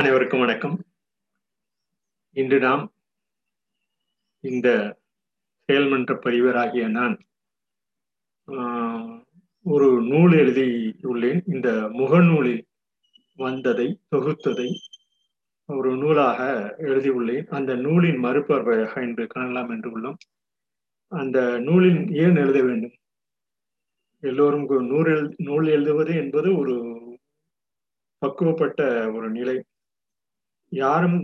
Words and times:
அனைவருக்கும் 0.00 0.42
வணக்கம். 0.42 0.76
இன்று 2.36 2.58
நாம் 2.58 2.82
இந்த 4.44 4.68
செயல்மன்ற 5.68 6.12
பதிவராகிய 6.24 6.84
நான் 6.88 7.14
ஒரு 9.66 9.88
நூல் 10.02 10.34
எழுதி 10.42 10.66
உள்ளேன். 11.10 11.40
இந்த 11.54 11.68
முகநூலில் 11.98 12.62
வந்ததை 13.36 13.86
தொகுத்ததை 14.14 14.68
ஒரு 15.68 15.90
நூலாக 15.96 16.38
எழுதியுள்ளேன் 16.88 17.50
அந்த 17.58 17.74
நூலின் 17.84 18.20
மறுபார்வையாக 18.26 19.02
இன்று 19.08 19.26
காணலாம் 19.26 19.72
என்று 19.74 19.90
உள்ளோம். 19.96 20.18
அந்த 21.08 21.38
நூலின் 21.66 22.00
ஏன் 22.24 22.40
எழுத 22.44 22.62
வேண்டும்? 22.68 22.96
எல்லோரும் 24.22 24.64
நூல் 24.92 25.10
எழு 25.16 25.28
நூல் 25.48 25.68
எழுதுவது 25.76 26.14
என்பது 26.22 26.50
ஒரு 26.62 26.76
பக்குவப்பட்ட 28.22 28.80
ஒரு 29.18 29.30
நிலை. 29.30 29.58
யாரும் 30.72 31.18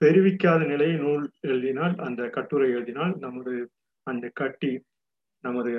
தெரிவிக்காத 0.00 0.60
நிலையை 0.66 0.96
நூல் 0.96 1.24
எழுதினால் 1.40 1.94
அந்த 1.98 2.22
கட்டுரை 2.28 2.68
எழுதினால் 2.70 3.14
நமது 3.16 3.54
அந்த 4.06 4.26
கட்டி 4.34 4.72
நமது 5.44 5.70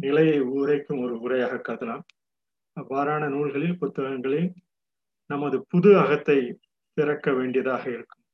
நிலையை 0.00 0.38
உரைக்கும் 0.40 1.00
ஒரு 1.00 1.14
உரையாக 1.20 1.54
கருதலாம். 1.58 2.04
அவ்வாறான 2.76 3.24
நூல்களில் 3.28 3.78
புத்தகங்களில் 3.78 4.48
நமது 5.30 5.56
புது 5.68 5.90
அகத்தை 5.98 6.38
திறக்க 6.96 7.32
வேண்டியதாக 7.32 7.84
இருக்கும். 7.90 8.24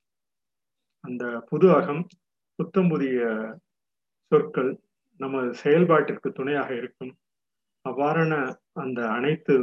அந்த 1.05 1.25
புது 1.41 1.66
அகம் 1.73 2.02
புத்தம் 2.59 2.89
புதிய 2.89 3.20
சொற்கள் 4.33 4.70
நமது 5.20 5.50
செயல்பாட்டிற்கு 5.55 6.28
துணையாக 6.33 6.70
இருக்கும். 6.75 7.12
அவ்வாறான 7.84 8.34
அந்த 8.72 9.00
அனைத்து 9.09 9.55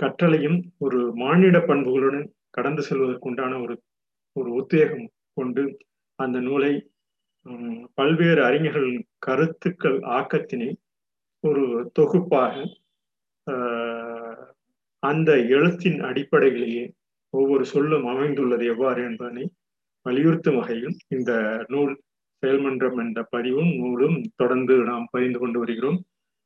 கற்றலையும் 0.00 0.58
ஒரு 0.78 1.00
மானிட 1.14 1.58
பண்புகளுடன் 1.60 2.26
கடந்து 2.58 2.82
செல்வதற்கு 2.82 3.28
உண்டான 3.30 3.58
ஒரு 3.64 3.74
ஒரு 4.36 4.50
உத்வேகம் 4.52 5.06
கொண்டு 5.32 5.62
அந்த 6.18 6.38
நூலை 6.40 6.72
பல்வேறு 7.98 8.40
அறிஞர்களின் 8.44 9.04
கருத்துக்கள் 9.18 9.98
ஆக்கத்தினை 10.16 10.70
ஒரு 11.44 11.64
தொகுப்பாக 11.92 12.54
அந்த 15.02 15.30
எழுத்தின் 15.56 15.98
அடிப்படையிலேயே 16.00 16.84
ஒவ்வொரு 17.34 17.64
சொல்லும் 17.64 18.06
அமைந்துள்ளது 18.06 18.64
எவ்வாறு 18.66 19.00
என்பதனை 19.02 19.44
வலியுறுத்தும் 20.06 20.58
வகையில் 20.60 20.94
இந்த 21.08 21.32
நூல் 21.68 21.92
செயல்மன்றம் 22.42 22.98
என்ற 23.04 23.20
பதிவும் 23.30 23.70
நூலும் 23.80 24.16
தொடர்ந்து 24.36 24.74
நாம் 24.90 25.06
பகிர்ந்து 25.10 25.38
கொண்டு 25.38 25.58
வருகிறோம். 25.58 25.98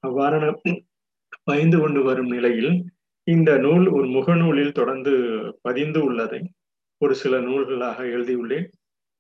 அவ்வாறான 0.04 0.44
பகிர்ந்து 1.48 1.78
கொண்டு 1.80 2.00
வரும் 2.02 2.30
நிலையில் 2.34 2.72
இந்த 3.34 3.50
நூல் 3.64 3.86
ஒரு 3.96 4.06
முகநூலில் 4.16 4.76
தொடர்ந்து 4.78 5.12
பதிந்து 5.66 6.00
உள்ளதை 6.04 6.40
ஒரு 7.02 7.14
சில 7.22 7.34
நூல்களாக 7.48 7.98
எழுதியுள்ளேன். 8.14 8.66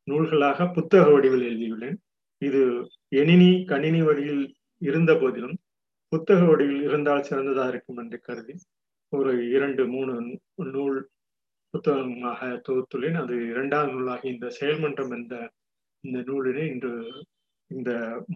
நூல்களாக 0.08 0.66
புத்தக 0.76 1.04
வடிவில் 1.10 1.44
எழுதியுள்ளேன். 1.50 1.96
இது 2.42 2.62
எணினி 3.20 3.50
கணினி 3.70 4.00
வழியில் 4.08 4.44
இருந்த 4.88 5.12
போதிலும் 5.20 5.56
புத்தக 6.12 6.40
வடிவில் 6.44 6.82
இருந்தால் 6.88 7.26
சிறந்ததாக 7.28 7.72
இருக்கும் 7.72 8.00
என்று 8.02 8.18
கருதி 8.28 8.54
ஒரு 9.12 9.32
இரண்டு 9.56 9.82
மூணு 9.94 10.14
நூல் 10.74 10.98
புத்தகமாக 11.74 12.40
தொகுத்துள்ளேன். 12.68 13.18
அது 13.22 13.34
இரண்டாம் 13.52 13.90
நூலாக 13.92 14.22
இந்த 14.34 14.46
செயல்மன்றம் 14.60 15.12
என்ற 15.18 15.34
இந்த 16.04 16.18
நூலினை 16.28 16.64
இன்று 16.72 16.92
இந்த 17.70 17.90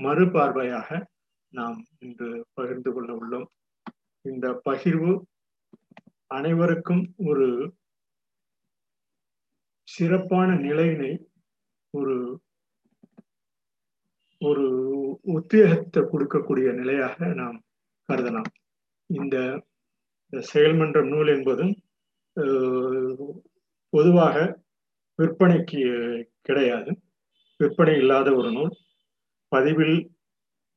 மறுபார்வையாக 0.05 0.89
நாம் 1.53 1.79
இன்று 1.99 2.29
பகிர்ந்து 2.59 2.91
கொள்ள 2.93 3.11
உள்ளோம். 3.21 3.49
இந்த 4.23 4.47
பகிர்வு 4.69 5.13
அனைவருக்கும் 6.31 7.03
ஒரு 7.31 7.47
சிறப்பான 9.89 10.49
நிலையினை 10.55 11.11
ஒரு 11.95 12.17
ஒரு 14.41 14.65
உத்வேகத்தை 15.37 16.01
கொடுக்கக்கூடிய 16.03 16.69
நிலையாக 16.75 17.27
நாம் 17.41 17.57
கருதலாம். 18.09 18.51
இந்த 19.19 19.37
செயல்மன்ற 20.53 20.99
நூல் 21.13 21.31
என்பதும் 21.37 21.75
பொதுவாக 23.93 24.37
விற்பனைக்கு 25.19 25.83
கிடையாது. 26.41 26.91
விற்பனை 27.61 27.95
இல்லாத 28.03 28.29
ஒரு 28.35 28.51
நூல். 28.53 28.73
பதிவில் 29.53 29.97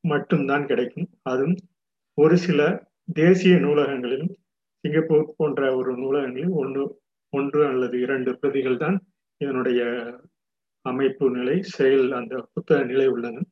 மட்டும்தான் 0.04 0.66
கிடைக்கும். 0.66 1.10
அதுவும் 1.32 1.58
ஒரு 2.18 2.38
சில 2.38 2.62
தேசிய 3.14 3.56
நூலகங்களிலும் 3.66 4.34
சிங்கப்பூர் 4.84 5.36
போன்ற 5.38 5.62
ஒரு 5.76 5.92
நூலகங்களில் 5.98 6.54
ஒன்று 6.54 6.84
ஒன்று 7.34 7.62
அல்லது 7.68 7.96
இரண்டு 8.00 8.32
பிரதிகள் 8.38 8.78
தான் 8.78 8.98
இதனுடைய 9.42 9.82
அமைப்பு 10.86 11.26
நிலை 11.30 11.56
செயல் 11.70 12.08
அந்த 12.12 12.36
புத்தக 12.54 12.80
நிலை 12.84 13.08
உள்ளன. 13.08 13.44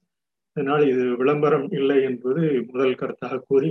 அதனால் 0.58 0.84
இது 0.88 1.04
விளம்பரம் 1.18 1.68
இல்லை 1.70 1.98
என்பது 2.04 2.44
முதல் 2.72 2.96
கருத்தாக 2.96 3.42
கூறி 3.48 3.70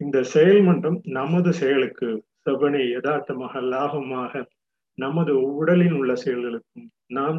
இந்த 0.00 0.18
செயல்மன்றம் 0.34 0.98
நமது 1.10 1.50
செயலுக்கு 1.52 2.08
செவ்வனை 2.42 2.82
யதார்த்தமாக 2.90 3.60
லாபமாக 3.72 4.42
நமது 4.98 5.32
உடலில் 5.52 5.92
உள்ள 5.92 6.12
செயல்களுக்கும் 6.24 6.88
நாம் 7.08 7.38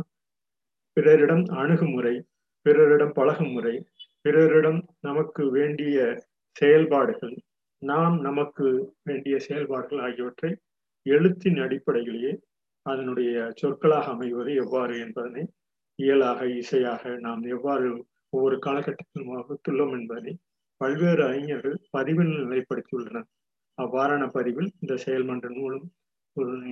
பிறரிடம் 0.97 1.45
அணுகுமுறை 1.55 2.15
பிறரிடம் 2.65 3.13
பழகும் 3.13 3.51
முறை 3.51 3.75
பிறரிடம் 4.21 4.79
நமக்கு 4.99 5.43
வேண்டிய 5.51 5.97
செயல்பாடுகள் 6.55 7.35
நாம் 7.81 8.15
நமக்கு 8.19 8.65
வேண்டிய 9.03 9.35
செயல்பாடுகள் 9.39 10.01
ஆகியவற்றை 10.07 10.51
எழுத்தின் 11.05 11.59
அடிப்படையிலேயே 11.65 12.31
அதனுடைய 12.85 13.31
சொற்களாக 13.55 14.07
அமைவது 14.11 14.51
எவ்வாறு 14.55 14.93
என்பதனை 14.99 15.43
இயலாக 15.99 16.41
இசையாக 16.61 17.13
நாம் 17.19 17.43
எவ்வாறு 17.55 17.87
ஒவ்வொரு 18.33 18.57
காலகட்டத்திலும் 18.65 19.31
வகுத்துள்ளோம் 19.33 19.93
என்பதை 19.99 20.33
பல்வேறு 20.81 21.21
அறிஞர்கள் 21.29 21.77
பதிவில் 21.91 22.33
நிலைப்படுத்தியுள்ளனர். 22.41 23.27
அவ்வாறான 23.77 24.23
பதிவில் 24.27 24.69
இந்த 24.81 24.93
செயல்மன்ற 25.05 25.47
நூலும் 25.57 25.87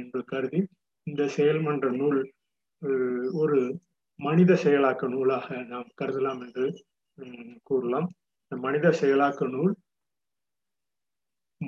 என்று 0.01 0.21
கருதி 0.23 0.61
இந்த 1.07 1.23
செயல்மன்ற 1.37 1.87
நூல் 1.91 2.19
ஒரு 3.41 3.59
மனித 4.19 4.51
செயலாக்க 4.63 5.07
நூலாக 5.07 5.57
நாம் 5.63 5.89
கருதலாம் 6.01 6.41
என்று 6.45 6.65
கூறலாம். 7.63 8.07
இந்த 8.43 8.55
மனித 8.65 8.87
செயலாக்க 9.01 9.47
நூல் 9.47 9.73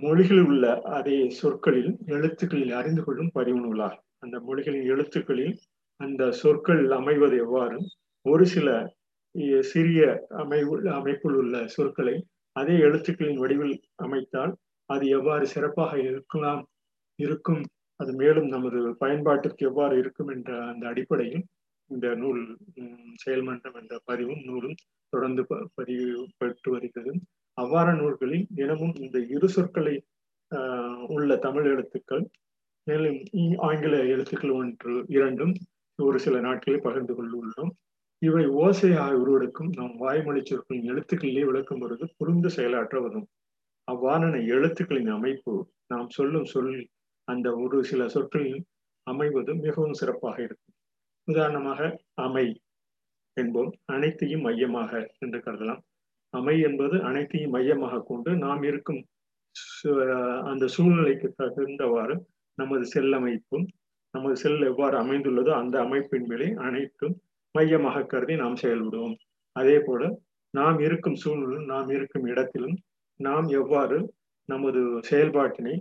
மொழிகளில் 0.01 0.45
உள்ள 0.45 0.81
அதே 0.81 1.29
சொற்களில் 1.29 1.97
எழுத்துக்களில் 2.05 2.71
அறிந்து 2.71 3.03
கொள்ளும் 3.03 3.29
பதிவு 3.33 3.89
அந்த 4.17 4.39
மொழிகளின் 4.39 4.85
எழுத்துக்களில் 4.85 5.59
அந்த 5.97 6.31
சொற்கள் 6.31 6.91
அமைவது 6.91 7.37
எவ்வாறு? 7.37 7.77
ஒரு 8.25 8.45
சில 8.45 8.69
சிறிய 9.59 10.25
அமைவு 10.29 10.91
அமைப்பில் 10.91 11.31
உள்ள 11.31 11.67
சொற்களை 11.67 12.15
அதே 12.51 12.75
எழுத்துக்களின் 12.77 13.35
வடிவில் 13.35 13.81
அமைத்தால் 13.95 14.53
அது 14.85 15.07
எவ்வாறு 15.07 15.47
சிறப்பாக 15.47 15.99
இருக்கலாம் 15.99 16.61
இருக்கும் 17.15 17.63
அது 17.95 18.13
மேலும் 18.13 18.47
நமது 18.47 18.95
பயன்பாட்டிற்கு 18.99 19.65
எவ்வாறு 19.69 19.97
இருக்கும் 19.97 20.27
என்ற 20.27 20.65
அந்த 20.65 20.87
அடிப்படையில் 20.87 21.45
இந்த 21.87 22.15
நூல் 22.15 22.57
செயல்மன்றம் 23.25 23.77
என்ற 23.81 23.99
பதிவும் 24.05 24.43
நூலும் 24.43 24.75
தொடர்ந்து 25.09 25.45
பதிவு 25.73 26.27
பெற்று 26.37 26.71
வருகிறது. 26.71 27.13
அவ்வாறு 27.61 27.93
நூல்களில் 27.93 28.45
தினமும் 28.55 28.95
இந்த 28.95 29.17
இரு 29.35 29.47
சொற்களை 29.49 29.95
உள்ள 31.07 31.31
தமிழ் 31.37 31.67
எழுத்துக்கள் 31.73 32.23
மேலும் 32.87 33.17
ஆங்கில 33.67 33.95
எழுத்துக்கள் 34.13 34.53
ஒன்று 34.59 34.93
இரண்டும் 35.17 35.53
ஒரு 35.99 36.17
சில 36.19 36.35
நாட்களில் 36.39 36.85
பகிர்ந்து 36.87 37.13
கொண்டுள்ளோம். 37.13 37.71
இவை 38.21 38.43
ஓசையாக 38.61 39.11
உருவெடுக்கும் 39.21 39.71
நாம் 39.77 39.93
வாய்மொழி 39.97 40.41
சொற்களின் 40.43 40.87
எழுத்துக்களிலே 40.91 41.43
விளக்கும் 41.45 41.81
பொழுது 41.81 42.05
புரிந்து 42.17 42.49
செயலாற்ற 42.49 42.95
வரும் 42.99 43.27
அவ்வாறான 43.87 44.35
எழுத்துக்களின் 44.55 45.11
அமைப்பு 45.17 45.53
நாம் 45.87 46.09
சொல்லும் 46.09 46.47
சொல் 46.53 46.73
அந்த 47.27 47.47
ஒரு 47.55 47.77
சில 47.83 48.01
சொற்களில் 48.07 48.59
அமைவது 49.07 49.51
மிகவும் 49.65 49.99
சிறப்பாக 50.01 50.37
இருக்கும். 50.43 50.75
உதாரணமாக 51.27 51.81
அமை 52.25 52.45
என்போம். 53.37 53.71
அனைத்தையும் 53.85 54.45
மையமாக 54.47 54.91
என்று 55.19 55.39
கருதலாம். 55.39 55.81
அமை 56.33 56.55
என்பது 56.67 56.95
அனைத்தையும் 57.09 57.53
மையமாக 57.55 58.03
கொண்டு 58.09 58.31
நாம் 58.45 58.63
இருக்கும் 58.69 59.01
அந்த 60.51 60.65
சூழ்நிலைக்கு 60.75 61.27
தகுந்தவாறு 61.39 62.15
நமது 62.57 62.85
செல் 62.93 63.13
அமைப்பும் 63.19 63.65
நமது 64.13 64.35
செல் 64.35 64.61
எவ்வாறு 64.71 64.95
அமைந்துள்ளதோ 65.03 65.51
அந்த 65.61 65.75
அமைப்பின் 65.85 66.27
மேலே 66.31 66.47
அனைத்தும் 66.67 67.15
மையமாக 67.55 68.05
கருதி 68.05 68.35
நாம் 68.35 68.61
செயல்படுவோம். 68.63 69.15
அதே 69.55 69.77
போல 69.79 70.01
நாம் 70.53 70.77
இருக்கும் 70.87 71.17
சூழ்நிலும் 71.23 71.65
நாம் 71.65 71.89
இருக்கும் 71.95 72.25
இடத்திலும் 72.31 72.75
நாம் 73.19 73.47
எவ்வாறு 73.59 73.97
நமது 74.49 74.81
செயல்பாட்டினை 75.09 75.75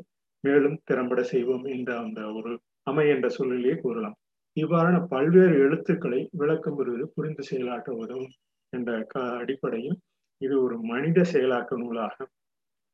மேலும் 0.44 0.76
திறம்பட 0.84 1.20
செய்வோம் 1.32 1.64
என்ற 1.74 1.90
அந்த 1.98 2.20
ஒரு 2.38 2.52
அமை 2.86 3.06
என்ற 3.14 3.26
சூழ்நிலையை 3.36 3.76
கூறலாம். 3.78 4.16
இவ்வாறான 4.56 4.96
பல்வேறு 5.12 5.54
எழுத்துக்களை 5.64 6.20
விளக்கம் 6.40 6.76
பெறுவது 6.78 7.04
புரிந்து 7.14 7.42
செயலாற்ற 7.42 7.90
உதவும் 8.02 8.32
என்ற 8.72 8.90
க 9.12 9.24
அடிப்படையில் 9.42 9.98
இது 10.40 10.54
ஒரு 10.62 10.76
மனித 10.82 11.20
செயலாக்க 11.32 11.78
நூலாக. 11.78 12.16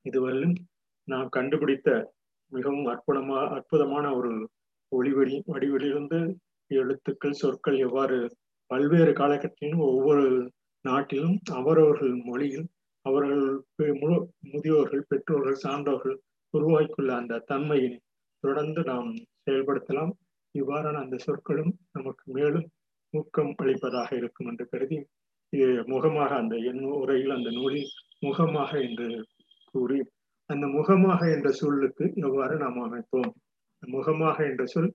இதுவரையிலும் 0.06 0.56
நாம் 1.08 1.28
கண்டுபிடித்த 1.28 1.88
மிகவும் 2.52 2.86
அற்புதமா 2.86 3.38
அற்புதமான 3.48 4.06
ஒரு 4.16 4.32
ஒளிவடி 4.92 5.36
வடிவிலிருந்து 5.52 6.18
எழுத்துக்கள் 6.70 7.40
சொற்கள் 7.42 7.78
எவ்வாறு 7.78 8.18
பல்வேறு 8.70 9.12
காலகட்டத்திலும் 9.12 9.82
ஒவ்வொரு 9.88 10.24
நாட்டிலும் 10.84 11.36
அவரவர்கள் 11.52 12.14
மொழியில் 12.24 12.66
அவர்கள் 13.06 13.44
முழு 14.00 14.16
முதியோர்கள் 14.52 15.08
பெற்றோர்கள் 15.08 15.62
சான்றோர்கள் 15.64 16.16
உருவாக்கியுள்ள 16.54 17.12
அந்த 17.12 17.42
தன்மையை 17.50 17.90
தொடர்ந்து 18.44 18.80
நாம் 18.82 19.10
செயல்படுத்தலாம். 19.44 20.12
இவ்வாறான 20.54 21.00
அந்த 21.04 21.16
சொற்களும் 21.16 21.72
நமக்கு 21.92 22.24
மேலும் 22.32 22.66
ஊக்கம் 23.14 23.52
அளிப்பதாக 23.56 24.08
இருக்கும் 24.16 24.48
என்று 24.48 24.64
கருதி 24.68 24.98
முகமாக 25.86 26.30
அந்த 26.34 26.54
என் 26.70 26.82
உரையில் 27.00 27.34
அந்த 27.36 27.50
நூலில் 27.50 27.90
முகமாக 28.20 28.70
என்று 28.80 29.08
கூறி 29.74 29.98
அந்த 30.50 30.64
முகமாக 30.76 31.20
என்ற 31.30 31.48
சொல்லுக்கு 31.52 32.04
எவ்வாறு 32.26 32.54
நாம் 32.56 32.80
அமைப்போம்? 32.86 33.30
முகமாக 33.82 34.36
என்ற 34.50 34.64
சொல் 34.66 34.90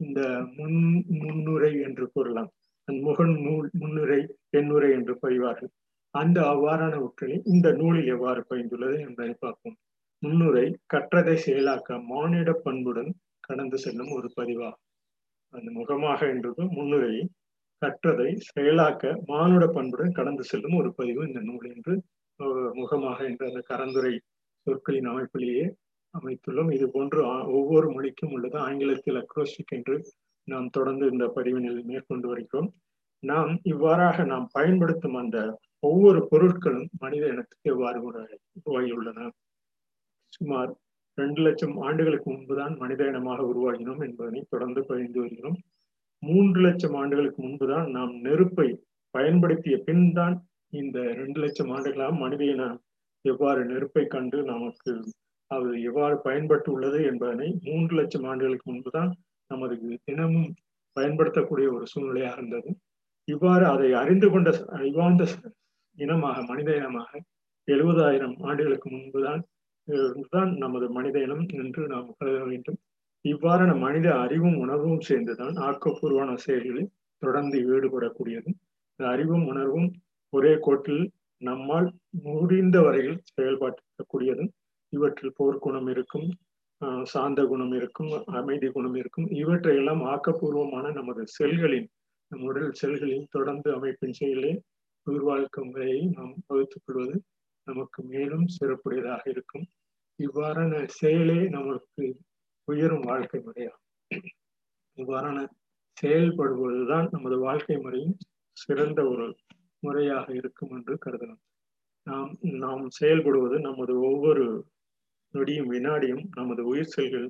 இந்த 0.00 0.20
முன் 0.56 0.78
முன்னுரை 1.20 1.72
என்று 1.80 2.04
கூறலாம் 2.12 2.50
அந்த 2.88 2.98
முகன் 3.02 3.34
நூல் 3.40 3.68
முன்னுரை 3.78 4.20
எண்ணுரை 4.50 4.90
என்று 4.90 5.14
பயிவார்கள் 5.20 5.72
அந்த 6.14 6.38
அவ்வாறான 6.52 6.94
ஒற்றினை 7.06 7.38
இந்த 7.44 7.68
நூலில் 7.72 8.06
எவ்வாறு 8.06 8.40
பயந்துள்ளது 8.48 8.96
என்பதை 9.00 9.32
பார்ப்போம். 9.38 9.76
முன்னுரை 10.22 10.66
கற்றதை 10.94 11.34
செயலாக்க 11.46 11.98
மானிட 12.04 12.50
பண்புடன் 12.64 13.10
கடந்து 13.40 13.78
செல்லும் 13.78 14.12
ஒரு 14.12 14.28
பதிவாகும். 14.36 14.84
அந்த 15.54 15.68
முகமாக 15.70 16.20
என்றது 16.34 16.62
முன்னுரையை 16.76 17.24
கற்றதை 17.82 18.28
செயலாக்க 18.48 19.04
மானுட 19.30 19.64
பண்புடன் 19.76 20.16
கடந்து 20.18 20.44
செல்லும் 20.50 20.76
ஒரு 20.80 20.90
பதிவு 20.98 21.22
இந்த 21.28 21.40
நூல் 21.48 21.66
என்று 21.74 21.94
முகமாக 22.80 23.18
என்ற 23.30 23.42
அந்த 23.50 23.60
கரந்துரை 23.70 24.14
சொற்களின் 24.66 25.08
அமைப்பிலேயே 25.12 25.66
அமைத்துள்ளோம். 26.14 26.70
இது 26.76 26.86
போன்று 26.94 27.20
ஒவ்வொரு 27.58 27.88
மொழிக்கும் 27.94 28.32
உள்ளது. 28.36 28.56
ஆங்கிலத்தில் 28.68 29.20
அக்ரோஸ்டிக் 29.22 29.74
என்று 29.78 29.96
நாம் 30.48 30.68
தொடர்ந்து 30.68 31.04
இந்த 31.12 31.24
பதிவினில் 31.36 31.80
மேற்கொண்டு 31.90 32.26
வருகிறோம். 32.32 32.68
நாம் 33.22 33.52
இவ்வாறாக 33.72 34.24
நாம் 34.32 34.46
பயன்படுத்தும் 34.52 35.16
அந்த 35.22 35.38
ஒவ்வொரு 35.88 36.20
பொருட்களும் 36.30 36.88
மனித 37.04 37.24
இனத்துக்கு 37.32 37.70
எவ்வாறு 37.74 37.98
உருவாகியுள்ளன 38.08 39.28
சுமார் 40.32 40.70
ரெண்டு 41.18 41.40
லட்சம் 41.46 41.76
ஆண்டுகளுக்கு 41.78 42.28
முன்புதான் 42.30 42.74
மனித 42.82 43.02
இனமாக 43.10 43.44
உருவாகினோம் 43.52 44.02
என்பதனை 44.06 44.40
தொடர்ந்து 44.54 44.80
பகிர்ந்து 44.88 45.20
வருகிறோம். 45.20 45.58
மூன்று 46.22 46.58
லட்சம் 46.60 46.96
ஆண்டுகளுக்கு 47.00 47.40
முன்புதான் 47.42 47.86
நாம் 47.96 48.12
நெருப்பை 48.26 48.68
பயன்படுத்திய 49.14 49.76
பின் 49.86 50.06
தான் 50.12 50.36
இந்த 50.72 50.98
ரெண்டு 51.20 51.38
லட்சம் 51.40 51.70
ஆண்டுகளாக 51.76 52.14
மனித 52.22 52.42
இனம் 52.44 52.78
எவ்வாறு 53.24 53.60
நெருப்பை 53.64 54.04
கண்டு 54.14 54.38
நமக்கு 54.44 54.92
அது 55.50 55.68
எவ்வாறு 55.88 56.16
பயன்பட்டு 56.18 56.68
உள்ளது 56.72 56.98
என்பதனை 57.10 57.48
மூன்று 57.66 57.92
லட்சம் 57.94 58.26
ஆண்டுகளுக்கு 58.30 58.66
முன்புதான் 58.70 59.10
நமது 59.50 59.74
தினமும் 60.04 60.50
பயன்படுத்தக்கூடிய 60.96 61.66
ஒரு 61.76 61.84
சூழ்நிலையாக 61.92 62.36
இருந்தது. 62.36 62.70
இவ்வாறு 63.28 63.64
அதை 63.74 63.88
அறிந்து 64.00 64.28
கொண்ட 64.30 64.48
அறிவார்ந்த 64.78 65.24
இனமாக 65.98 66.36
மனித 66.50 66.70
இனமாக 66.76 67.10
எழுபதாயிரம் 67.68 68.34
ஆண்டுகளுக்கு 68.48 68.88
முன்புதான் 68.94 69.42
தான் 70.34 70.50
நமது 70.64 70.86
மனித 70.90 71.16
இனம் 71.26 71.44
என்று 71.62 71.82
நாம் 71.92 72.08
கருத 72.18 72.38
வேண்டும். 72.44 72.78
இவ்வாறான 73.30 73.72
மனித 73.78 74.08
அறிவும் 74.14 74.56
உணர்வும் 74.56 75.00
சேர்ந்துதான் 75.00 75.56
ஆக்கப்பூர்வமான 75.68 76.34
செயல்களில் 76.36 76.92
தொடர்ந்து 77.22 77.58
ஈடுபடக்கூடியது 77.72 78.50
இந்த 78.90 79.04
அறிவும் 79.08 79.46
உணர்வும் 79.46 79.88
ஒரே 80.32 80.52
கோட்டில் 80.60 81.04
நம்மால் 81.40 81.88
முடிந்த 82.26 82.76
வரையில் 82.80 83.18
செயல்படுத்தக்கூடியது 83.34 84.44
இவற்றில் 84.92 85.36
போர்க்குணம் 85.38 85.88
இருக்கும் 85.88 86.28
சாந்த 87.02 87.40
குணம் 87.46 87.74
இருக்கும் 87.74 88.10
அமைதி 88.32 88.68
குணம் 88.68 88.94
இருக்கும் 88.94 89.28
இவற்றையெல்லாம் 89.32 90.02
ஆக்கப்பூர்வமான 90.04 90.86
நமது 90.92 91.22
செல்களின் 91.38 91.88
நம் 92.30 92.42
உடல் 92.42 92.72
செல்களின் 92.80 93.26
தொடர்ந்து 93.30 93.68
அமைப்பின் 93.74 94.12
செயலே 94.12 94.52
உயிர் 95.06 95.22
வாழ்க்கை 95.22 95.62
முறையை 95.64 96.00
நாம் 96.16 96.32
வகுத்துக் 96.46 96.84
கொள்வது 96.86 97.16
நமக்கு 97.66 98.00
மேலும் 98.02 98.46
சிறப்புடையதாக 98.56 99.22
இருக்கும். 99.28 99.66
இவ்வாறான 100.18 100.72
செயலே 100.92 101.40
நமக்கு 101.48 102.04
உயரும் 102.68 103.00
வாழ்க்கை 103.00 103.38
முறையாகும் 103.40 103.84
இவ்வாறான 104.98 105.38
செயல்படுவதுதான் 105.96 107.06
நமது 107.10 107.36
வாழ்க்கை 107.38 107.76
முறையின் 107.76 108.16
சிறந்த 108.56 109.00
ஒரு 109.04 109.26
முறையாக 109.82 110.26
இருக்கும் 110.34 110.72
என்று 110.76 110.94
கருதலாம். 111.06 111.42
நாம் 112.06 112.30
நாம் 112.58 112.84
செயல்படுவது 113.00 113.56
நமது 113.58 113.92
ஒவ்வொரு 114.00 114.44
நொடியும் 115.34 115.70
வினாடியும் 115.70 116.24
நமது 116.34 116.62
உயிர் 116.66 116.86
செல்கள் 116.86 117.28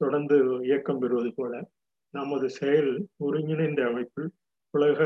தொடர்ந்து 0.00 0.36
இயக்கம் 0.60 0.98
பெறுவது 0.98 1.30
போல 1.34 1.52
நமது 2.14 2.46
செயல் 2.50 2.92
ஒருங்கிணைந்த 3.16 3.82
அமைப்பில் 3.86 4.28
உலக 4.74 5.00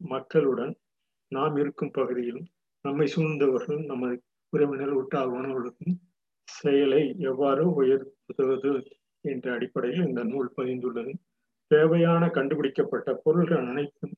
மக்களுடன் 0.00 0.74
நாம் 1.32 1.56
இருக்கும் 1.56 1.90
பகுதியிலும் 1.90 2.48
நம்மை 2.84 3.06
சூழ்ந்தவர்கள் 3.06 3.80
நமது 3.84 4.14
உறவினர் 4.52 4.94
உற்றார் 4.94 5.30
உணவுகளுக்கும் 5.30 5.96
செயலை 6.58 7.02
எவ்வாறு 7.30 7.64
உயர்த்துவது 7.80 8.72
என்ற 9.24 9.46
அடிப்படையில் 9.56 10.06
இந்த 10.08 10.22
நூல் 10.32 10.50
பதிந்துள்ளது. 10.58 11.12
தேவையான 11.70 12.22
கண்டுபிடிக்கப்பட்ட 12.36 13.08
பொருள்கள் 13.24 13.68
அனைத்தும் 13.72 14.14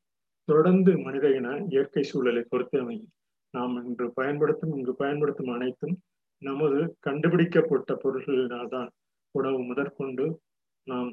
தொடர்ந்து 0.48 0.92
மனித 1.06 1.26
இன 1.38 1.48
இயற்கை 1.72 2.02
சூழலை 2.10 2.42
பொறுத்து 2.52 2.76
அமையும். 2.82 3.10
நாம் 3.54 3.74
இன்று 3.88 4.06
பயன்படுத்தும் 4.18 4.72
இங்கு 4.78 4.92
பயன்படுத்தும் 5.02 5.52
அனைத்தும் 5.56 5.94
நமது 6.42 6.78
கண்டுபிடிக்கப்பட்ட 7.06 7.90
பொருள்களினால் 8.04 8.72
தான் 8.76 8.88
உணவு 9.34 9.58
முதற்கொண்டு 9.70 10.24
நாம் 10.86 11.10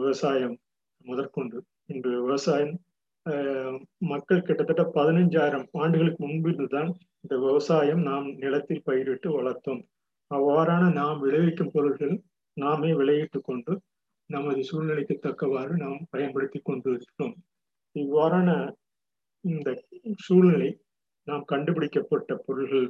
விவசாயம் 0.00 0.56
முதற்கொண்டு. 1.04 1.58
இன்று 1.92 2.10
விவசாயம் 2.20 2.74
மக்கள் 4.12 4.46
கிட்டத்தட்ட 4.48 4.82
பதினஞ்சாயிரம் 4.96 5.66
ஆண்டுகளுக்கு 5.82 6.20
முன்பிருந்து 6.24 6.66
தான் 6.74 6.90
இந்த 7.22 7.34
விவசாயம் 7.46 8.02
நாம் 8.10 8.26
நிலத்தில் 8.42 8.86
பயிரிட்டு 8.88 9.28
வளர்த்தோம். 9.38 9.82
அவ்வாறான 10.30 10.84
நாம் 10.92 11.18
விளைவிக்கும் 11.18 11.72
பொருள்கள் 11.72 12.14
நாமே 12.56 12.90
விளையிட்டுக் 12.92 13.44
கொண்டு 13.44 13.72
நமது 14.30 14.60
சூழ்நிலைக்கு 14.62 15.14
தக்கவாறு 15.18 15.74
நாம் 15.76 16.00
பயன்படுத்தி 16.10 16.58
கொண்டு 16.60 16.88
இருக்கிறோம் 16.90 17.36
இவ்வாறான 17.96 18.50
இந்த 19.44 19.68
சூழ்நிலை 20.18 20.70
நாம் 21.28 21.44
கண்டுபிடிக்கப்பட்ட 21.44 22.36
பொருள்கள் 22.36 22.88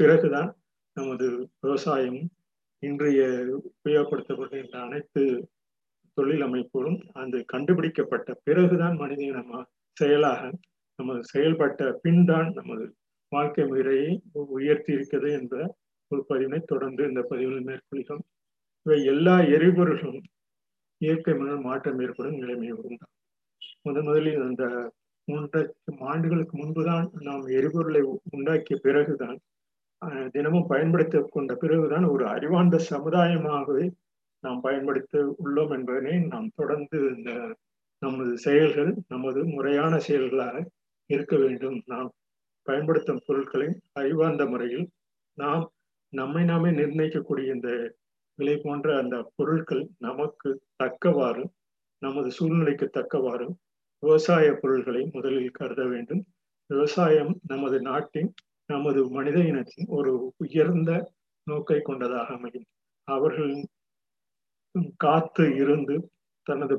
பிறகுதான் 0.00 0.50
நமது 0.96 1.26
விவசாயம் 1.60 2.20
இன்றைய 2.82 3.20
உபயோகப்படுத்தப்படுகின்ற 3.60 4.76
அனைத்து 4.78 5.22
தொழில் 6.16 6.44
அமைப்புகளும் 6.44 6.98
அந்த 7.12 7.36
கண்டுபிடிக்கப்பட்ட 7.46 8.34
பிறகுதான் 8.44 8.96
மனித 8.96 9.30
நம்ம 9.32 9.62
செயலாக 9.96 10.42
நமது 10.98 11.22
செயல்பட்ட 11.34 11.90
பின்தான் 12.00 12.50
நமது 12.52 12.84
வாழ்க்கை 13.32 13.64
முறையை 13.66 14.10
உயர்த்தி 14.56 14.90
இருக்கிறது 14.92 15.30
என்ற 15.32 15.54
பதிவினை 16.28 16.60
தொடர்ந்து 16.64 17.02
இந்த 17.04 17.22
பதிவில் 17.22 17.66
மேற்கொள்கிறோம் 17.66 18.24
இவை 18.86 18.98
எல்லா 19.04 19.38
எரிபொருளும் 19.56 20.20
இயற்கை 21.00 21.34
மணல் 21.34 21.60
மாற்றம் 21.60 22.00
ஏற்படும் 22.00 22.38
நிலைமை 22.38 22.70
உண்டாகும் 22.72 23.12
முதன் 23.82 24.04
முதலில் 24.04 24.42
அந்த 24.42 24.64
மூன்றரை 25.28 25.62
ஆண்டுகளுக்கு 26.04 26.54
முன்புதான் 26.58 27.06
நாம் 27.20 27.44
எரிபொருளை 27.48 28.02
உண்டாக்கிய 28.36 28.76
பிறகுதான் 28.76 29.38
தினமும் 30.32 30.66
பயன்படுத்தி 30.66 31.18
கொண்ட 31.30 31.52
பிறகுதான் 31.54 32.04
ஒரு 32.04 32.24
அறிவார்ந்த 32.28 32.76
சமுதாயமாகவே 32.90 33.84
நாம் 34.44 34.60
பயன்படுத்த 34.60 35.34
உள்ளோம் 35.44 35.72
என்பதனை 35.72 36.14
நாம் 36.26 36.48
தொடர்ந்து 36.56 36.98
இந்த 37.16 37.30
நமது 38.02 38.32
செயல்கள் 38.38 38.90
நமது 39.08 39.40
முறையான 39.44 39.98
செயல்களாக 39.98 40.56
இருக்க 41.10 41.36
வேண்டும். 41.36 41.78
நாம் 41.86 42.10
பயன்படுத்தும் 42.66 43.22
பொருட்களை 43.26 43.68
அறிவார்ந்த 43.92 44.46
முறையில் 44.46 44.86
நாம் 45.38 45.64
நம்மை 46.14 46.42
நாமே 46.44 46.70
நிர்ணயிக்கக்கூடிய 46.70 47.54
இந்த 47.56 47.70
விலை 48.38 48.54
போன்ற 48.56 48.86
அந்த 49.02 49.16
பொருட்கள் 49.36 49.82
நமக்கு 49.98 50.50
தக்கவாறு 50.76 51.44
நமது 52.02 52.28
சூழ்நிலைக்கு 52.30 52.86
தக்கவாறு 52.88 53.46
விவசாய 54.02 54.46
பொருள்களை 54.62 55.02
முதலில் 55.12 55.56
கருத 55.58 55.82
வேண்டும். 55.84 56.22
விவசாயம் 56.70 57.32
நமது 57.46 57.78
நாட்டின் 57.80 58.30
நமது 58.70 59.00
மனித 59.10 59.38
இனத்தின் 59.50 59.88
ஒரு 59.96 60.12
உயர்ந்த 60.36 60.90
நோக்கை 61.46 61.78
கொண்டதாக 61.82 62.28
அமையும். 62.34 62.66
அவர்கள் 63.08 63.54
காத்து 64.96 65.44
இருந்து 65.62 65.96
தனது 66.46 66.76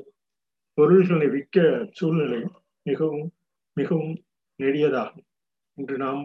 பொருள்களை 0.77 1.27
விற்க 1.27 1.58
சூழ்நிலை 1.92 2.42
மிகவும் 2.86 3.27
மிகவும் 3.77 4.15
நெடியதாகும் 4.60 5.27
இன்று 5.77 5.96
நாம் 5.98 6.24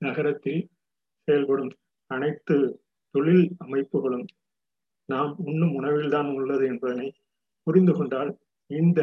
நகரத்தில் 0.00 0.62
செயல்படும் 1.28 1.72
அனைத்து 2.10 2.56
தொழில் 3.14 3.46
அமைப்புகளும் 3.58 4.26
நாம் 5.08 5.32
உண்ணும் 5.44 5.74
உணவில்தான் 5.74 6.30
உள்ளது 6.32 6.64
என்பதனை 6.66 7.08
புரிந்து 7.66 7.92
கொண்டால் 7.92 8.30
இந்த 8.70 9.00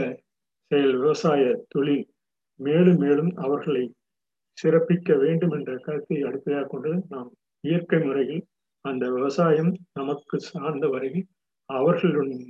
செயல் 0.71 0.95
விவசாய 0.97 1.43
தொழில் 1.67 2.05
மேலும் 2.59 2.99
மேலும் 2.99 3.31
அவர்களை 3.37 3.83
சிறப்பிக்க 4.57 5.15
வேண்டும் 5.17 5.53
என்ற 5.53 5.71
கருத்தை 5.77 6.17
அடிப்படையாக 6.23 6.67
கொண்டு 6.67 6.91
நாம் 7.09 7.29
இயற்கை 7.63 7.99
முறையில் 7.99 8.43
அந்த 8.85 9.03
விவசாயம் 9.09 9.71
நமக்கு 9.93 10.37
சார்ந்த 10.41 10.85
வரையில் 10.87 11.25
அவர்களின் 11.69 12.43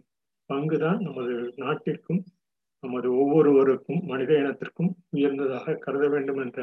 பங்குதான் 0.49 0.99
நமது 1.01 1.35
நாட்டிற்கும் 1.57 2.21
நமது 2.83 3.07
ஒவ்வொருவருக்கும் 3.15 4.01
மனித 4.05 4.31
இனத்திற்கும் 4.33 4.91
உயர்ந்ததாக 5.09 5.75
கருத 5.77 6.05
வேண்டும் 6.09 6.41
என்ற 6.41 6.59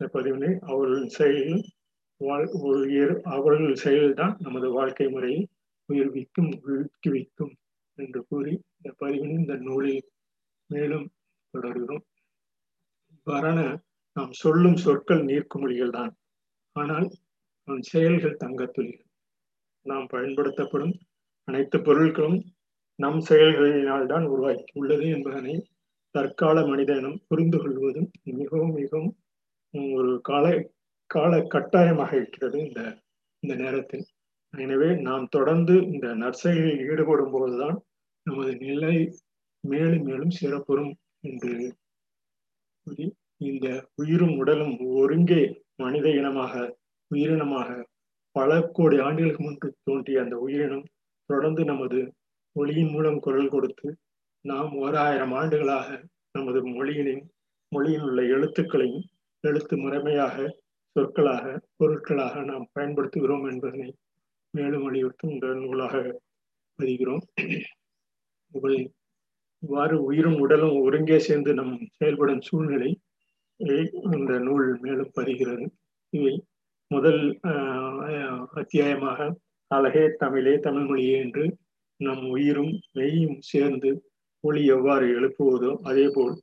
இந்த 0.00 0.06
பதிவினை 0.14 0.50
அவர்களின் 0.62 1.14
செயலில் 1.14 1.62
அவர்கள் 2.20 3.82
செயல்தான் 3.84 4.34
நமது 4.38 4.70
வாழ்க்கை 4.70 5.06
முறையை 5.08 5.40
உயிர்விக்கும் 5.88 6.50
ஊக்குவிக்கும் 6.74 7.52
என்று 7.98 8.20
கூறி 8.28 8.52
இந்த 8.76 8.90
பதிவின் 9.00 9.34
இந்த 9.38 9.54
நூலில் 9.54 10.02
மேலும் 10.70 11.06
தொடர்கிறோம். 11.54 12.04
வரண 13.26 13.58
நாம் 14.16 14.32
சொல்லும் 14.32 14.76
சொற்கள் 14.76 15.22
நீர்க்குமொழிகள் 15.24 15.90
தான். 15.90 16.12
ஆனால் 16.76 17.06
நம் 17.68 17.84
செயல்கள் 17.92 18.40
தங்கத்துளிகள். 18.44 19.08
நாம் 19.86 20.06
பயன்படுத்தப்படும் 20.06 20.94
அனைத்து 21.48 21.78
பொருட்களும் 21.78 22.38
நம் 22.98 23.20
செயல்களினால் 23.28 24.06
தான் 24.06 24.24
உருவாக்கி 24.24 24.72
உள்ளது 24.72 25.06
என்பதனை 25.08 25.54
தற்கால 26.14 26.66
மனிதனும் 26.66 27.18
புரிந்து 27.28 27.58
கொள்வதும் 27.58 28.08
மிகவும் 28.40 28.74
மிகவும் 28.74 29.14
ஒரு 29.94 30.20
கால 30.22 30.44
கால 31.10 31.32
கட்டாயமாக 31.46 32.12
இருக்கிறது 32.16 32.58
இந்த 32.66 32.80
இந்த 33.42 33.54
நேரத்தில். 33.54 34.04
எனவே 34.54 34.88
நாம் 35.00 35.24
தொடர்ந்து 35.28 35.74
இந்த 35.88 36.06
நற்செயலில் 36.14 36.82
ஈடுபடும் 36.86 37.32
போதுதான் 37.32 37.76
நமது 38.26 38.52
நிலை 38.62 38.94
மேலும் 39.64 40.04
மேலும் 40.04 40.34
சிறப்புறும் 40.38 40.92
என்று 41.24 41.52
கூறி 42.86 43.06
இந்த 43.40 43.66
உயிரும் 43.94 44.34
உடலும் 44.36 44.74
ஒருங்கே 44.94 45.42
மனித 45.76 46.06
இனமாக 46.10 46.52
உயிரினமாக 47.10 47.68
பல 48.36 48.60
கோடி 48.72 48.96
ஆண்டுகளுக்கு 48.98 49.42
முன்பு 49.42 49.68
தோன்றிய 49.84 50.22
அந்த 50.22 50.36
உயிரினம் 50.36 50.86
தொடர்ந்து 51.30 51.62
நமது 51.64 52.00
மொழியின் 52.56 52.90
மூலம் 52.90 53.18
குரல் 53.18 53.48
கொடுத்து 53.48 53.88
நாம் 54.44 54.72
ஓராயிரம் 54.80 55.34
ஆண்டுகளாக 55.34 55.88
நமது 56.32 56.60
மொழியினையும் 56.70 57.26
மொழியில் 57.72 58.04
உள்ள 58.04 58.20
எழுத்துக்களையும் 58.34 59.04
எழுத்து 59.44 59.74
முறைமையாக 59.76 60.36
சொற்களாக 60.96 61.44
பொருட்களாக 61.76 62.42
நாம் 62.50 62.66
பயன்படுத்துகிறோம் 62.76 63.46
என்பதனை 63.52 63.88
மேலும் 64.54 64.84
வலியுறுத்தும் 64.86 65.32
இந்த 65.34 65.46
நூலாக 65.62 65.94
பதிகிறோம். 66.78 67.24
இவ்வாறு 69.62 69.96
உயிரும் 70.08 70.38
உடலும் 70.44 70.76
ஒருங்கே 70.86 71.18
சேர்ந்து 71.26 71.50
நம் 71.54 71.74
செயல்படும் 71.98 72.44
சூழ்நிலை 72.48 72.90
இந்த 74.16 74.32
நூல் 74.46 74.68
மேலும் 74.84 75.14
பதிகிறது. 75.18 75.64
இவை 76.12 76.34
முதல் 76.90 77.22
அத்தியாயமாக 78.60 79.28
அழகே 79.70 80.04
தமிழே 80.22 80.54
தமிழ் 80.66 80.88
மொழியே 80.88 81.16
என்று 81.24 81.44
நம் 82.00 82.24
உயிரும் 82.34 82.72
மெய்யும் 82.96 83.38
சேர்ந்து 83.50 83.90
ஒளி 84.44 84.62
எவ்வாறு 84.76 85.06
எழுப்புவதோ 85.18 85.70
அதே 85.82 86.06
போல் 86.08 86.34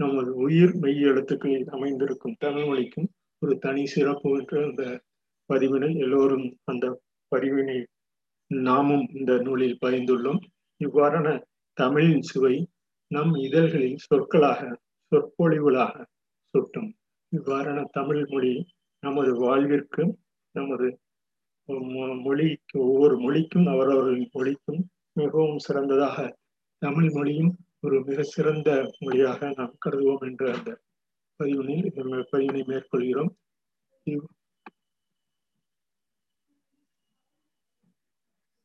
நமது 0.00 0.30
உயிர் 0.44 0.74
மெய் 0.82 1.02
எழுத்துக்களில் 1.10 1.68
அமைந்திருக்கும் 1.76 2.38
தமிழ் 2.38 2.68
மொழிக்கும் 2.68 3.08
ஒரு 3.42 3.54
தனி 3.58 3.82
சிறப்பு 3.86 4.30
என்ற 4.38 4.54
அந்த 4.66 4.84
பதிவினை 5.50 5.90
எல்லோரும் 5.96 6.46
அந்த 6.64 6.86
பதிவினை 7.32 7.78
நாமும் 8.50 9.06
இந்த 9.12 9.32
நூலில் 9.38 9.78
பயந்துள்ளோம் 9.86 10.40
இவ்வாறான 10.80 11.28
தமிழின் 11.78 12.22
சுவை 12.22 12.54
நம் 13.10 13.34
இதழ்களில் 13.36 14.02
சொற்களாக 14.06 14.60
சொற்பொழிவுகளாக 15.12 15.94
சுட்டும். 16.54 16.90
இவ்வாறான 17.32 17.78
தமிழ் 17.90 18.22
மொழி 18.28 18.52
நமது 19.02 19.32
வாழ்விற்கு 19.36 20.04
நமது 20.54 20.88
மொழிக்கு 22.24 22.76
ஒவ்வொரு 22.86 23.16
மொழிக்கும் 23.18 23.66
அவரவர்களின் 23.66 24.30
மொழிக்கும் 24.32 24.80
மிகவும் 25.12 25.58
சிறந்ததாக 25.58 26.16
தமிழ் 26.82 27.10
மொழியும் 27.10 27.52
ஒரு 27.80 27.96
மிக 28.00 28.22
சிறந்த 28.34 28.70
மொழியாக 28.98 29.50
நாம் 29.56 29.74
கருதுவோம் 29.84 30.24
என்ற 30.28 30.44
அந்த 30.54 30.70
பதிவினை 31.40 31.76
பதிவினை 32.32 32.62
மேற்கொள்கிறோம். 32.70 33.32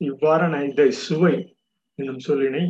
இவ்வாறான 0.01 0.55
இந்த 0.67 0.84
சுவை 1.03 1.36
என்னும் 2.00 2.24
சொல்லினை 2.27 2.63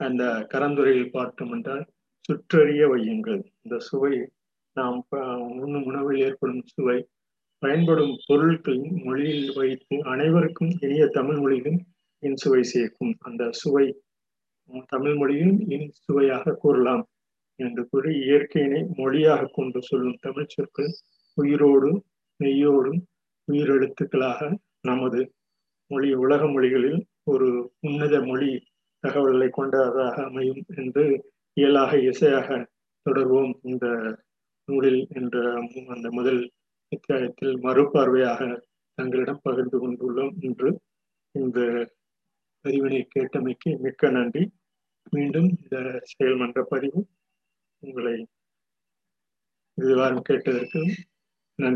அந்த 0.00 0.22
கரந்துரையில் 0.52 1.14
பார்த்தோம் 1.16 1.52
என்றால் 1.56 1.84
சுற்றறிய 2.26 2.82
வையுங்கள். 2.92 3.42
இந்த 3.64 3.76
சுவை 3.88 4.14
நாம் 4.76 4.98
உண்ணும் 5.62 5.86
உணவில் 5.90 6.22
ஏற்படும் 6.26 6.64
சுவை 6.72 6.98
பயன்படும் 7.62 8.14
பொருட்களின் 8.26 8.96
மொழியில் 9.04 9.52
வைத்து 9.58 9.96
அனைவருக்கும் 10.12 10.72
இனிய 10.84 11.04
தமிழ் 11.16 11.38
மொழியிலும் 11.42 11.78
இன்சுவை 12.22 12.62
சேர்க்கும். 12.72 13.12
அந்த 13.28 13.42
சுவை 13.60 13.86
தமிழ் 14.92 15.16
மொழியும் 15.20 15.56
இன் 15.74 15.88
சுவையாக 16.04 16.56
கூறலாம். 16.64 17.04
என்று 17.56 17.82
கூறி 17.90 18.10
இயற்கையினை 18.26 18.80
மொழியாக 18.96 19.50
கொண்டு 19.52 19.82
சொல்லும் 19.82 20.20
தமிழ் 20.20 20.52
சொற்கள் 20.54 20.90
உயிரோடும் 21.36 22.00
மெய்யோடும் 22.40 23.00
உயிரெழுத்துக்களாக 23.48 24.40
நமது 24.80 25.20
மொழி 25.90 26.08
உலக 26.14 26.42
மொழிகளில் 26.46 27.00
ஒரு 27.24 27.48
உன்னத 27.80 28.14
மொழி 28.20 28.50
தகவல்களை 29.04 29.48
கொண்டதாக 29.50 30.14
அமையும் 30.24 30.62
என்று 30.74 31.04
இயலாக 31.56 31.98
இசையாக 32.00 32.48
தொடர்வோம் 33.06 33.52
இந்த 33.62 33.86
நூலில் 34.68 35.02
என்ற 35.14 35.36
அந்த 35.88 36.08
முதல் 36.10 36.40
அத்தியாயத்தில் 36.92 37.54
மறுபார்வையாக 37.58 38.40
தங்களிடம் 38.98 39.42
பகிர்ந்து 39.42 39.78
கொண்டுள்ளோம் 39.78 40.34
என்று 40.40 40.68
இந்த 41.34 41.60
பதிவினை 42.64 43.00
கேட்டமைக்கு 43.14 43.70
மிக்க 43.78 44.10
நன்றி. 44.10 44.44
மீண்டும் 45.10 45.48
இந்த 45.62 45.76
செயல்மன்ற 46.12 46.60
பதிவு 46.68 47.00
உங்களை 47.82 48.14
இது 49.78 49.96
வாரம் 49.96 50.22
கேட்டதற்கு 50.22 50.80
நன்றி. 50.82 51.74